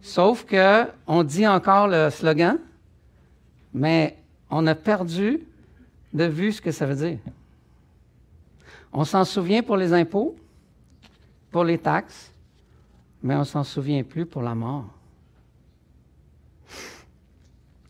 [0.00, 2.58] Sauf que on dit encore le slogan,
[3.74, 4.16] mais
[4.50, 5.40] on a perdu
[6.12, 7.18] de vue ce que ça veut dire.
[8.92, 10.36] On s'en souvient pour les impôts,
[11.50, 12.32] pour les taxes,
[13.22, 14.86] mais on s'en souvient plus pour la mort.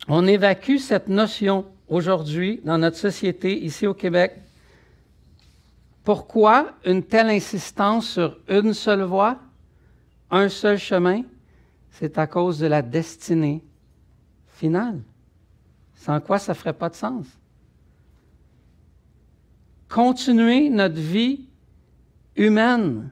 [0.07, 4.35] On évacue cette notion aujourd'hui dans notre société, ici au Québec.
[6.03, 9.37] Pourquoi une telle insistance sur une seule voie,
[10.31, 11.21] un seul chemin?
[11.91, 13.63] C'est à cause de la destinée
[14.47, 15.01] finale.
[15.95, 17.25] Sans quoi ça ne ferait pas de sens.
[19.89, 21.47] Continuer notre vie
[22.35, 23.09] humaine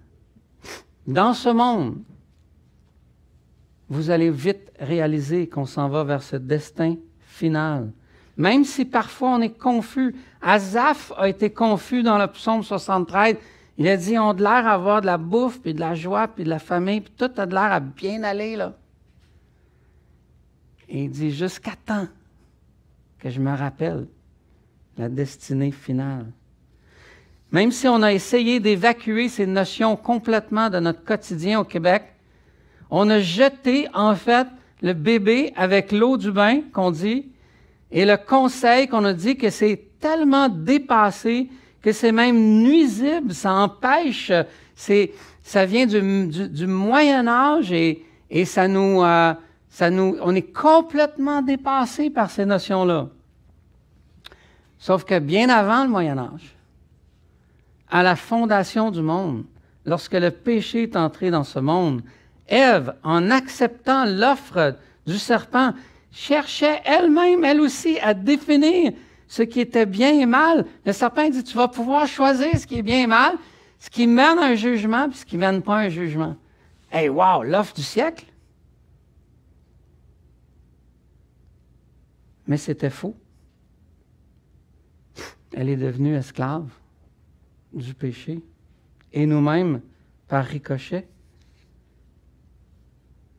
[1.05, 1.97] dans ce monde
[3.89, 7.91] vous allez vite réaliser qu'on s'en va vers ce destin final.
[8.35, 10.15] Même si parfois on est confus.
[10.41, 13.37] Azaph a été confus dans le psaume 73.
[13.77, 15.93] Il a dit, on a de l'air à avoir de la bouffe, puis de la
[15.93, 18.73] joie, puis de la famille, puis tout a de l'air à bien aller, là.
[20.89, 22.07] Et il dit, jusqu'à temps
[23.19, 24.07] que je me rappelle
[24.97, 26.25] la destinée finale.
[27.51, 32.03] Même si on a essayé d'évacuer ces notions complètement de notre quotidien au Québec,
[32.89, 34.47] on a jeté en fait
[34.81, 37.29] le bébé avec l'eau du bain qu'on dit
[37.91, 41.49] et le conseil qu'on a dit que c'est tellement dépassé
[41.87, 44.33] que c'est même nuisible, ça empêche,
[44.75, 49.33] ça vient du, Moyen Âge et, et ça, nous, euh,
[49.69, 53.07] ça nous, on est complètement dépassé par ces notions-là.
[54.77, 56.57] Sauf que bien avant le Moyen Âge,
[57.89, 59.45] à la fondation du monde,
[59.85, 62.01] lorsque le péché est entré dans ce monde,
[62.49, 65.71] Ève, en acceptant l'offre du serpent,
[66.11, 68.91] cherchait elle-même, elle aussi, à définir
[69.27, 70.65] ce qui était bien et mal.
[70.85, 73.35] Le serpent dit, tu vas pouvoir choisir ce qui est bien et mal,
[73.79, 76.35] ce qui mène à un jugement, puis ce qui ne mène pas à un jugement.
[76.91, 78.25] Hey, wow, l'offre du siècle.
[82.47, 83.15] Mais c'était faux.
[85.53, 86.69] Elle est devenue esclave
[87.73, 88.41] du péché.
[89.11, 89.81] Et nous-mêmes,
[90.27, 91.07] par ricochet.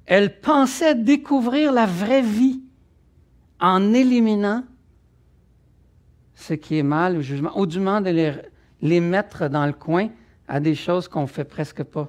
[0.05, 2.63] Elle pensait découvrir la vraie vie
[3.61, 4.65] en éliminant
[6.39, 8.33] ce qui est mal au jugement, ou du moins de
[8.81, 10.09] les, mettre dans le coin
[10.47, 12.09] à des choses qu'on ne fait presque pas.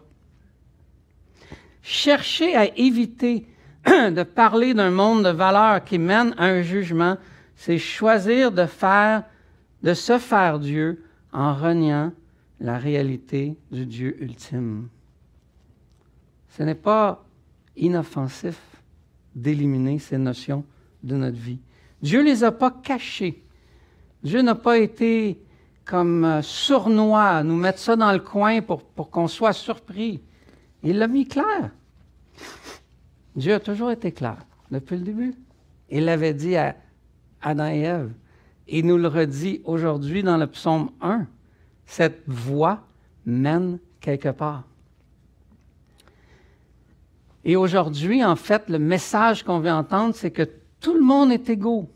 [1.82, 3.48] Chercher à éviter
[3.86, 7.18] de parler d'un monde de valeurs qui mène à un jugement,
[7.56, 9.24] c'est choisir de faire,
[9.82, 12.14] de se faire Dieu en reniant
[12.60, 14.90] la réalité du Dieu ultime.
[16.50, 17.26] Ce n'est pas
[17.76, 18.60] inoffensif
[19.34, 20.64] d'éliminer ces notions
[21.02, 21.60] de notre vie.
[22.02, 23.44] Dieu ne les a pas cachées.
[24.24, 25.40] Dieu n'a pas été
[25.86, 30.22] comme euh, sournois, nous mettre ça dans le coin pour, qu'on soit surpris.
[30.84, 31.72] Il l'a mis clair.
[33.36, 34.38] Dieu a toujours été clair
[34.70, 35.36] depuis le début.
[35.90, 36.76] Il l'avait dit à
[37.42, 38.12] Adam et Ève.
[38.68, 41.26] Il nous le redit aujourd'hui dans le psaume 1.
[41.86, 42.84] Cette voie
[43.26, 44.64] mène quelque part.
[47.44, 50.48] Et aujourd'hui, en fait, le message qu'on veut entendre, c'est que
[50.80, 51.90] tout le monde est égaux.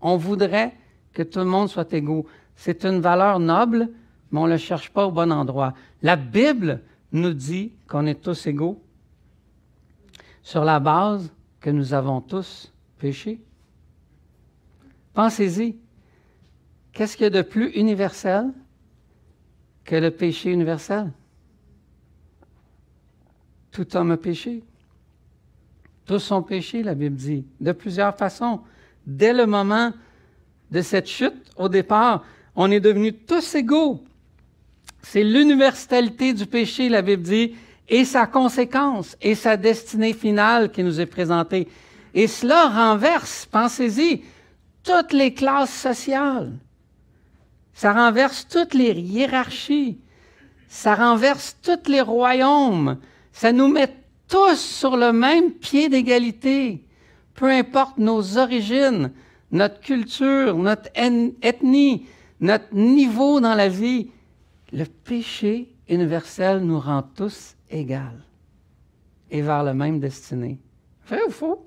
[0.00, 0.74] On voudrait
[1.16, 2.26] que tout le monde soit égaux.
[2.56, 3.88] C'est une valeur noble,
[4.30, 5.72] mais on ne le cherche pas au bon endroit.
[6.02, 8.82] La Bible nous dit qu'on est tous égaux
[10.42, 13.40] sur la base que nous avons tous péché.
[15.14, 15.78] Pensez-y.
[16.92, 18.52] Qu'est-ce qu'il y a de plus universel
[19.84, 21.10] que le péché universel?
[23.70, 24.62] Tout homme a péché.
[26.04, 28.60] Tous ont péché, la Bible dit, de plusieurs façons.
[29.06, 29.92] Dès le moment
[30.70, 32.24] de cette chute, au départ,
[32.54, 34.02] on est devenus tous égaux.
[35.02, 37.54] C'est l'universalité du péché, la Bible dit,
[37.88, 41.68] et sa conséquence et sa destinée finale qui nous est présentée.
[42.14, 44.22] Et cela renverse, pensez-y,
[44.82, 46.52] toutes les classes sociales.
[47.74, 49.98] Ça renverse toutes les hiérarchies.
[50.68, 52.98] Ça renverse tous les royaumes.
[53.32, 53.94] Ça nous met
[54.28, 56.82] tous sur le même pied d'égalité,
[57.34, 59.12] peu importe nos origines,
[59.50, 62.06] notre culture, notre ethnie,
[62.40, 64.10] notre niveau dans la vie.
[64.72, 67.94] Le péché universel nous rend tous égaux
[69.30, 70.58] et vers la même destinée.
[71.06, 71.64] Vrai ou faux?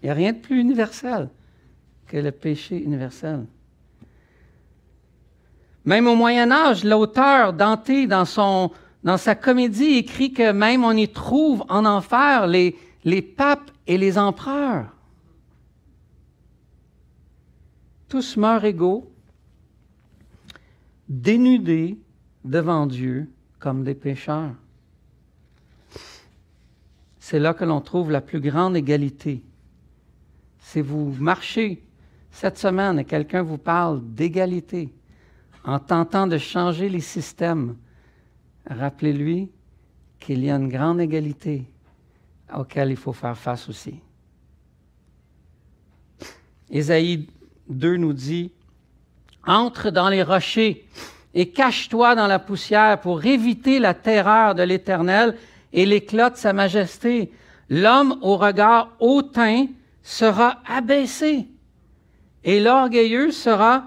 [0.00, 1.28] Il n'y a rien de plus universel
[2.06, 3.46] que le péché universel.
[5.84, 11.64] Même au Moyen Âge, l'auteur Dante, dans, sa comédie, écrit que même on y trouve
[11.68, 14.86] en enfer les papes et les empereurs.
[18.12, 19.10] Tous meurent égaux,
[21.08, 21.98] dénudés
[22.44, 24.52] devant Dieu comme des pécheurs.
[27.18, 29.42] C'est là que l'on trouve la plus grande égalité.
[30.58, 31.82] Si vous marchez
[32.30, 34.92] cette semaine et quelqu'un vous parle d'égalité
[35.64, 37.78] en tentant de changer les systèmes,
[38.66, 39.50] rappelez-lui
[40.20, 41.64] qu'il y a une grande égalité
[42.54, 43.94] auquel il faut faire face aussi.
[46.68, 47.26] Ésaïe
[47.72, 48.52] 2 nous dit,
[49.46, 50.86] Entre dans les rochers
[51.34, 55.36] et cache-toi dans la poussière pour éviter la terreur de l'Éternel
[55.72, 57.32] et l'éclat de sa majesté.
[57.68, 59.66] L'homme au regard hautain
[60.02, 61.48] sera abaissé
[62.44, 63.84] et l'orgueilleux sera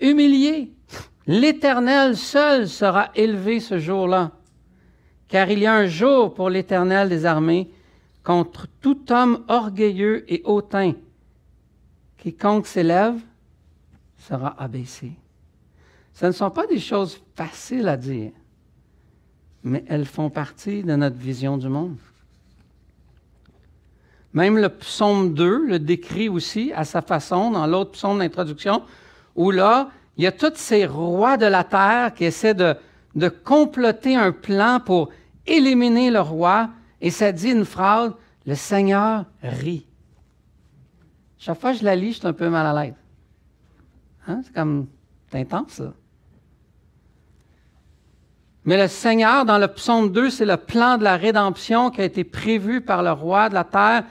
[0.00, 0.72] humilié.
[1.26, 4.32] L'Éternel seul sera élevé ce jour-là,
[5.28, 7.70] car il y a un jour pour l'Éternel des armées
[8.24, 10.94] contre tout homme orgueilleux et hautain.
[12.22, 13.18] Quiconque s'élève
[14.16, 15.10] sera abaissé.
[16.14, 18.30] Ce ne sont pas des choses faciles à dire,
[19.64, 21.96] mais elles font partie de notre vision du monde.
[24.34, 28.84] Même le psaume 2 le décrit aussi à sa façon dans l'autre psaume d'introduction,
[29.34, 32.76] où là, il y a tous ces rois de la terre qui essaient de,
[33.16, 35.08] de comploter un plan pour
[35.44, 38.12] éliminer le roi, et ça dit une phrase,
[38.46, 39.88] le Seigneur rit.
[41.44, 42.94] Chaque fois que je la lis, je suis un peu mal à l'aise.
[44.28, 44.42] Hein?
[44.44, 44.86] C'est comme,
[45.32, 45.92] intense, ça.
[48.64, 52.04] Mais le Seigneur, dans le psaume 2, c'est le plan de la rédemption qui a
[52.04, 54.04] été prévu par le roi de la terre.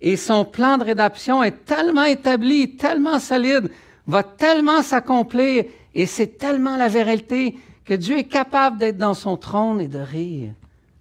[0.00, 3.68] Et son plan de rédemption est tellement établi, tellement solide,
[4.06, 9.36] va tellement s'accomplir, et c'est tellement la vérité que Dieu est capable d'être dans son
[9.36, 10.52] trône et de rire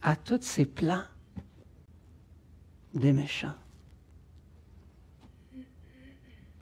[0.02, 1.04] à tous ses plans
[2.96, 3.54] des méchants.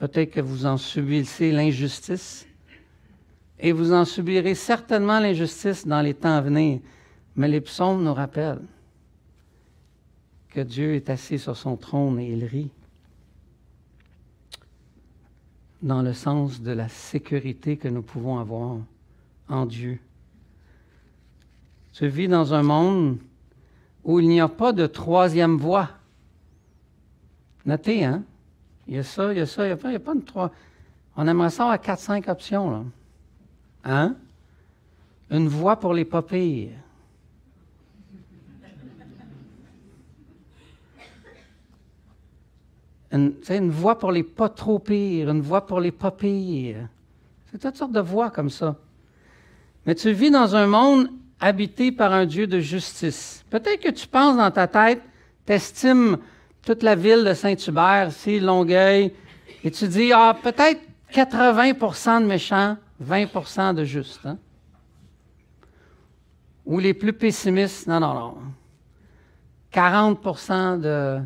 [0.04, 2.46] Peut-être que vous en subissez l'injustice
[3.58, 6.82] et vous en subirez certainement l'injustice dans les temps à venir.
[7.38, 8.66] Mais les psaumes nous rappellent
[10.50, 12.70] que Dieu est assis sur son trône et il rit
[15.82, 18.80] dans le sens de la sécurité que nous pouvons avoir
[19.48, 20.00] en Dieu.
[21.94, 23.20] Tu vis dans un monde
[24.04, 25.92] où il n'y a pas de troisième voie.
[27.66, 28.26] Notez, hein?
[28.88, 30.00] Il y a ça, il y a ça, il n'y a, pas, il y a
[30.00, 30.52] pas de trois.
[31.16, 32.84] On aimerait ça avoir quatre, cinq options, là.
[33.86, 34.16] Hein?
[35.30, 36.72] Une voie pour les papilles.
[43.12, 46.88] Une, une voie pour les pas trop pires, une voie pour les pas pires.
[47.52, 48.76] C'est toutes sortes de voies comme ça.
[49.86, 51.10] Mais tu vis dans un monde
[51.40, 53.46] habité par un Dieu de justice.
[53.50, 55.02] Peut-être que tu penses dans ta tête,
[55.46, 56.18] t'estimes
[56.64, 59.14] toute la ville de Saint-Hubert, ici, Longueuil,
[59.64, 60.82] et tu dis, ah, peut-être
[61.14, 64.26] 80% de méchants, 20% de justes.
[64.26, 64.38] Hein?
[66.66, 68.38] Ou les plus pessimistes, non, non, non.
[69.72, 71.20] 40 de,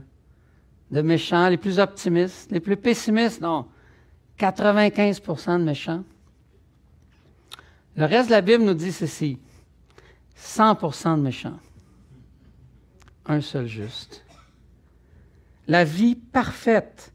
[0.91, 2.51] de méchants, les plus optimistes.
[2.51, 3.65] Les plus pessimistes, non.
[4.39, 6.03] 95% de méchants.
[7.95, 9.39] Le reste de la Bible nous dit ceci
[10.39, 11.59] 100% de méchants,
[13.25, 14.23] un seul juste.
[15.67, 17.13] La vie parfaite,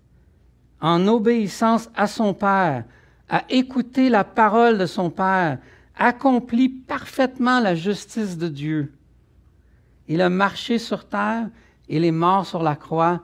[0.80, 2.84] en obéissance à son Père,
[3.28, 5.58] à écouter la parole de son Père,
[5.96, 8.92] accomplit parfaitement la justice de Dieu.
[10.06, 11.48] Il a marché sur terre,
[11.88, 13.22] il est mort sur la croix,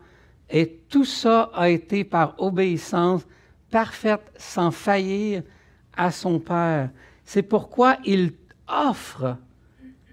[0.48, 3.26] et tout ça a été par obéissance
[3.70, 5.42] parfaite, sans faillir
[5.94, 6.90] à son Père.
[7.24, 8.32] C'est pourquoi il
[8.66, 9.36] offre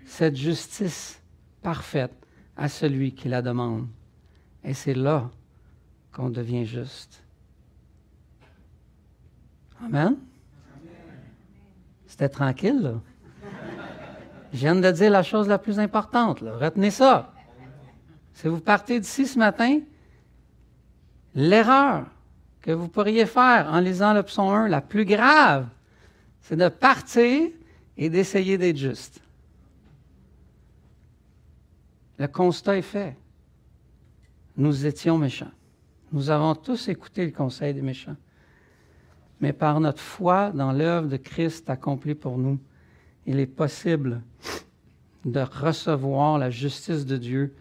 [0.05, 1.21] cette justice
[1.61, 2.13] parfaite
[2.57, 3.87] à celui qui la demande.
[4.65, 5.29] Et c'est là
[6.11, 7.21] qu'on devient juste.
[9.83, 10.17] Amen?
[12.07, 12.93] C'était tranquille, là.
[14.53, 16.39] Je viens de dire la chose la plus importante.
[16.39, 17.33] Retenez ça.
[18.33, 19.81] Si vous partez d'ici ce matin,
[21.35, 22.05] l'erreur
[22.61, 25.67] que vous pourriez faire en lisant le psaume 1, la plus grave,
[26.41, 27.49] c'est de partir
[27.97, 29.19] et d'essayer d'être juste.
[32.17, 33.15] Le constat est fait.
[34.57, 35.51] Nous étions méchants.
[36.11, 38.15] Nous avons tous écouté le conseil des méchants.
[39.41, 42.57] Mais par notre foi dans l'œuvre de Christ accomplie pour nous,
[43.25, 44.21] il est possible
[45.25, 47.53] de recevoir la justice de Dieu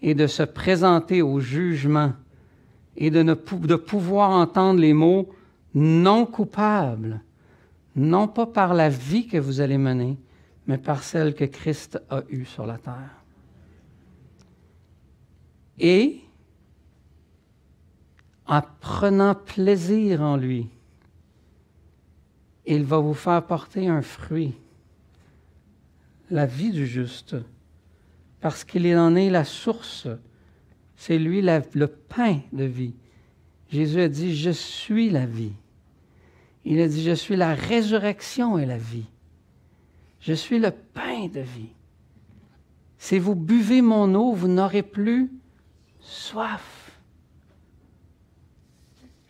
[0.00, 2.12] et de se présenter au jugement
[2.96, 5.28] et de, ne, de pouvoir entendre les mots
[5.74, 7.22] non coupables
[7.94, 10.18] non pas par la vie que vous allez mener,
[10.66, 13.22] mais par celle que Christ a eue sur la terre.
[15.78, 16.21] Et
[18.52, 20.68] en prenant plaisir en lui,
[22.66, 24.52] il va vous faire porter un fruit,
[26.28, 27.34] la vie du juste,
[28.42, 30.06] parce qu'il en est la source.
[30.96, 32.92] C'est lui le pain de vie.
[33.70, 35.54] Jésus a dit, je suis la vie.
[36.66, 39.06] Il a dit, je suis la résurrection et la vie.
[40.20, 41.72] Je suis le pain de vie.
[42.98, 45.30] Si vous buvez mon eau, vous n'aurez plus
[46.00, 46.81] soif.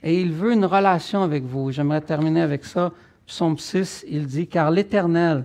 [0.03, 1.71] Et il veut une relation avec vous.
[1.71, 2.93] J'aimerais terminer avec ça.
[3.27, 5.45] Psaume 6, il dit, car l'Éternel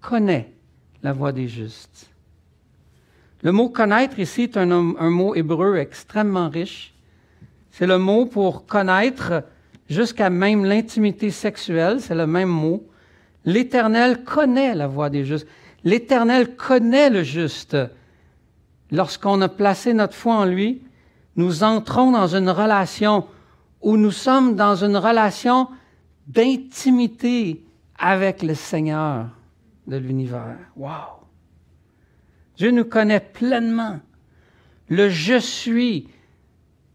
[0.00, 0.52] connaît
[1.02, 2.10] la voie des justes.
[3.42, 6.94] Le mot connaître ici est un, un mot hébreu extrêmement riche.
[7.70, 9.44] C'est le mot pour connaître
[9.88, 12.84] jusqu'à même l'intimité sexuelle, c'est le même mot.
[13.44, 15.46] L'Éternel connaît la voie des justes.
[15.84, 17.76] L'Éternel connaît le juste.
[18.90, 20.82] Lorsqu'on a placé notre foi en lui,
[21.36, 23.26] nous entrons dans une relation
[23.86, 25.68] où nous sommes dans une relation
[26.26, 27.64] d'intimité
[27.96, 29.28] avec le Seigneur
[29.86, 30.58] de l'univers.
[30.74, 31.22] Wow!
[32.56, 34.00] Dieu nous connaît pleinement.
[34.88, 36.08] Le je suis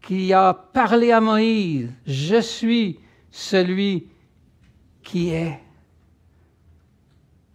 [0.02, 2.98] qui a parlé à Moïse, je suis
[3.30, 4.08] celui
[5.02, 5.60] qui est.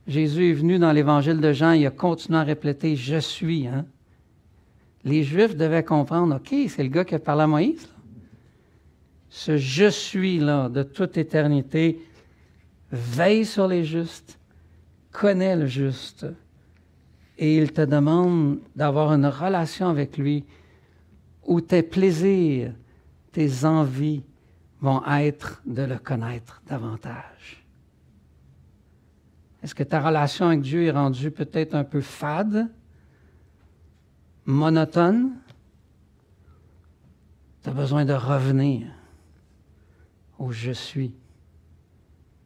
[0.08, 3.68] Jésus est venu dans l'évangile de Jean, il a continué à répéter Je suis.
[3.68, 3.86] Hein?
[5.04, 7.88] Les Juifs devaient comprendre OK, c'est le gars qui a parlé à Moïse.
[9.30, 12.02] Ce Je suis-là de toute éternité
[12.92, 14.40] veille sur les justes,
[15.12, 16.26] connaît le juste,
[17.38, 20.46] et il te demande d'avoir une relation avec lui
[21.46, 22.74] où tes plaisirs,
[23.32, 24.24] tes envies
[24.82, 27.64] vont être de le connaître davantage.
[29.62, 32.70] Est-ce que ta relation avec Dieu est rendue peut-être un peu fade,
[34.46, 35.32] monotone?
[37.64, 38.88] Tu as besoin de revenir
[40.40, 41.14] au je suis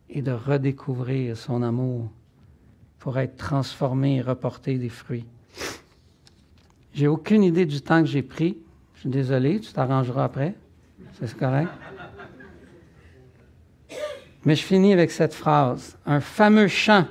[0.10, 2.10] et de redécouvrir son amour
[3.00, 5.26] pour être transformé et reporter des fruits.
[6.94, 8.58] J'ai aucune idée du temps que j'ai pris.
[8.96, 10.54] Je suis désolé, tu t'arrangeras après.
[11.14, 11.70] C'est correct.
[14.44, 15.98] Mais je finis avec cette phrase.
[16.06, 17.06] Un fameux chant,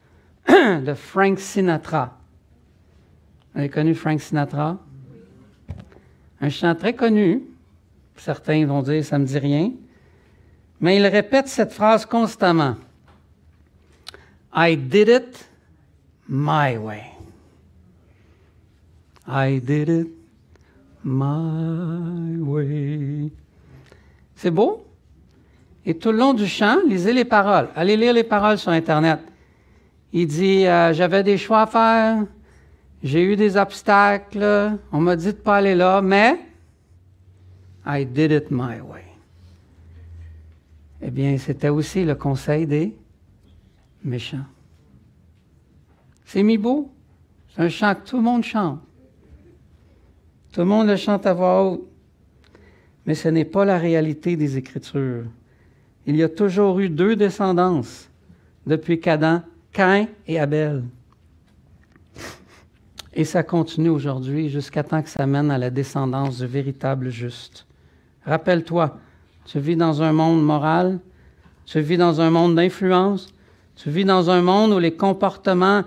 [0.48, 2.18] de Frank Sinatra.
[3.52, 4.78] Vous avez connu Frank Sinatra?
[6.40, 7.42] Un chant très connu.
[8.16, 9.72] Certains vont dire ça me dit rien.
[10.80, 12.76] Mais il répète cette phrase constamment.
[14.54, 15.48] I did it
[16.28, 17.02] my way.
[19.26, 20.08] I did it
[21.04, 23.30] my way.
[24.34, 24.86] C'est beau?
[25.84, 27.68] Et tout le long du chant, lisez les paroles.
[27.74, 29.20] Allez lire les paroles sur Internet.
[30.12, 32.24] Il dit euh, J'avais des choix à faire,
[33.02, 36.38] j'ai eu des obstacles, on m'a dit de pas aller là, mais
[37.86, 39.05] I did it my way.
[41.02, 42.96] Eh bien, c'était aussi le conseil des
[44.02, 44.46] méchants.
[46.24, 46.90] C'est mis beau.
[47.54, 48.80] C'est un chant que tout le monde chante.
[50.52, 51.86] Tout le monde le chante à voix haute.
[53.04, 55.24] Mais ce n'est pas la réalité des Écritures.
[56.06, 58.08] Il y a toujours eu deux descendances
[58.66, 59.42] depuis qu'Adam,
[59.72, 60.82] Cain et Abel.
[63.12, 67.66] Et ça continue aujourd'hui jusqu'à temps que ça mène à la descendance du véritable juste.
[68.24, 68.98] Rappelle-toi,
[69.46, 70.98] tu vis dans un monde moral,
[71.64, 73.28] tu vis dans un monde d'influence,
[73.76, 75.84] tu vis dans un monde où les comportements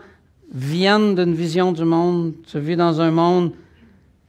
[0.51, 3.51] viennent d'une vision du monde, tu vis dans un monde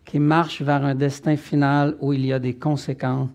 [0.04, 3.28] qui marche vers un destin final où il y a des conséquences.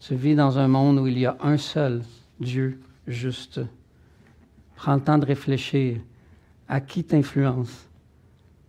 [0.00, 2.02] Tu vis dans un monde où il y a un seul
[2.40, 3.60] Dieu juste.
[4.76, 5.98] Prends le temps de réfléchir
[6.68, 7.86] à qui t'influence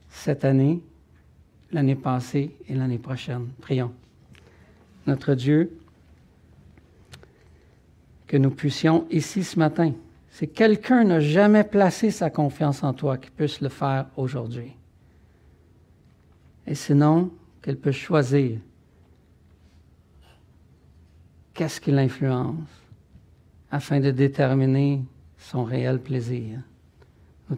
[0.09, 0.81] cette année,
[1.71, 3.47] l'année passée et l'année prochaine.
[3.61, 3.91] Prions.
[5.07, 5.71] Notre Dieu,
[8.27, 9.93] que nous puissions ici ce matin,
[10.29, 14.73] si quelqu'un n'a jamais placé sa confiance en toi, qu'il puisse le faire aujourd'hui.
[16.67, 18.59] Et sinon, qu'elle peut choisir
[21.53, 22.67] qu'est-ce qui l'influence
[23.71, 25.01] afin de déterminer
[25.37, 26.59] son réel plaisir.